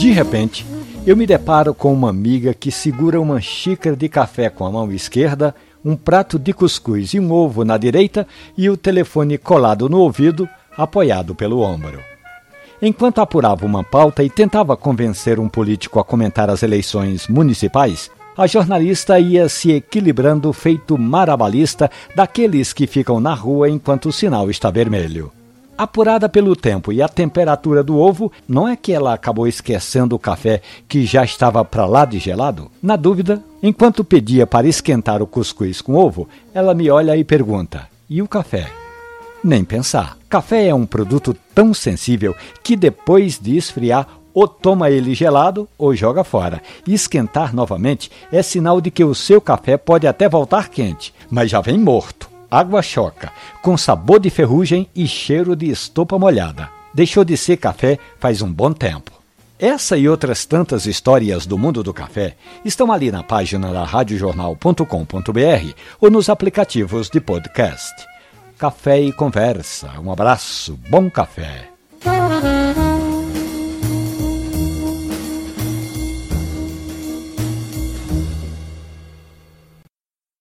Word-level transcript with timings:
De 0.00 0.10
repente, 0.12 0.64
eu 1.06 1.14
me 1.14 1.26
deparo 1.26 1.74
com 1.74 1.92
uma 1.92 2.08
amiga 2.08 2.54
que 2.54 2.72
segura 2.72 3.20
uma 3.20 3.38
xícara 3.38 3.94
de 3.94 4.08
café 4.08 4.48
com 4.48 4.64
a 4.64 4.70
mão 4.70 4.90
esquerda, 4.90 5.54
um 5.84 5.94
prato 5.94 6.38
de 6.38 6.54
cuscuz 6.54 7.12
e 7.12 7.20
um 7.20 7.30
ovo 7.30 7.66
na 7.66 7.76
direita 7.76 8.26
e 8.56 8.70
o 8.70 8.78
telefone 8.78 9.36
colado 9.36 9.90
no 9.90 9.98
ouvido, 9.98 10.48
apoiado 10.74 11.34
pelo 11.34 11.60
ombro. 11.60 12.00
Enquanto 12.80 13.20
apurava 13.20 13.66
uma 13.66 13.84
pauta 13.84 14.24
e 14.24 14.30
tentava 14.30 14.74
convencer 14.74 15.38
um 15.38 15.50
político 15.50 16.00
a 16.00 16.04
comentar 16.04 16.48
as 16.48 16.62
eleições 16.62 17.28
municipais, 17.28 18.10
a 18.38 18.46
jornalista 18.46 19.20
ia 19.20 19.50
se 19.50 19.70
equilibrando 19.70 20.50
feito 20.54 20.96
marabalista 20.96 21.90
daqueles 22.16 22.72
que 22.72 22.86
ficam 22.86 23.20
na 23.20 23.34
rua 23.34 23.68
enquanto 23.68 24.08
o 24.08 24.12
sinal 24.12 24.50
está 24.50 24.70
vermelho. 24.70 25.30
Apurada 25.80 26.28
pelo 26.28 26.54
tempo 26.54 26.92
e 26.92 27.00
a 27.00 27.08
temperatura 27.08 27.82
do 27.82 27.98
ovo, 27.98 28.30
não 28.46 28.68
é 28.68 28.76
que 28.76 28.92
ela 28.92 29.14
acabou 29.14 29.48
esquecendo 29.48 30.14
o 30.14 30.18
café 30.18 30.60
que 30.86 31.06
já 31.06 31.24
estava 31.24 31.64
para 31.64 31.86
lá 31.86 32.04
de 32.04 32.18
gelado? 32.18 32.70
Na 32.82 32.96
dúvida, 32.96 33.42
enquanto 33.62 34.04
pedia 34.04 34.46
para 34.46 34.68
esquentar 34.68 35.22
o 35.22 35.26
cuscuz 35.26 35.80
com 35.80 35.94
ovo, 35.94 36.28
ela 36.52 36.74
me 36.74 36.90
olha 36.90 37.16
e 37.16 37.24
pergunta: 37.24 37.88
E 38.10 38.20
o 38.20 38.28
café? 38.28 38.70
Nem 39.42 39.64
pensar. 39.64 40.18
Café 40.28 40.66
é 40.66 40.74
um 40.74 40.84
produto 40.84 41.34
tão 41.54 41.72
sensível 41.72 42.36
que 42.62 42.76
depois 42.76 43.38
de 43.38 43.56
esfriar, 43.56 44.06
ou 44.34 44.46
toma 44.46 44.90
ele 44.90 45.14
gelado 45.14 45.66
ou 45.78 45.96
joga 45.96 46.22
fora. 46.22 46.60
Esquentar 46.86 47.54
novamente 47.54 48.10
é 48.30 48.42
sinal 48.42 48.82
de 48.82 48.90
que 48.90 49.02
o 49.02 49.14
seu 49.14 49.40
café 49.40 49.78
pode 49.78 50.06
até 50.06 50.28
voltar 50.28 50.68
quente, 50.68 51.14
mas 51.30 51.50
já 51.50 51.62
vem 51.62 51.78
morto 51.78 52.29
água 52.50 52.82
choca, 52.82 53.32
com 53.62 53.76
sabor 53.76 54.18
de 54.20 54.30
ferrugem 54.30 54.88
e 54.94 55.06
cheiro 55.06 55.54
de 55.54 55.70
estopa 55.70 56.18
molhada. 56.18 56.68
Deixou 56.92 57.24
de 57.24 57.36
ser 57.36 57.56
café 57.56 57.98
faz 58.18 58.42
um 58.42 58.52
bom 58.52 58.72
tempo. 58.72 59.12
Essa 59.58 59.96
e 59.96 60.08
outras 60.08 60.46
tantas 60.46 60.86
histórias 60.86 61.44
do 61.44 61.58
mundo 61.58 61.82
do 61.82 61.92
café 61.92 62.34
estão 62.64 62.90
ali 62.90 63.12
na 63.12 63.22
página 63.22 63.70
da 63.72 63.84
radiojornal.com.br 63.84 65.74
ou 66.00 66.10
nos 66.10 66.30
aplicativos 66.30 67.10
de 67.10 67.20
podcast. 67.20 67.94
Café 68.58 69.00
e 69.00 69.12
conversa. 69.12 70.00
Um 70.00 70.10
abraço, 70.10 70.78
bom 70.88 71.10
café. 71.10 71.69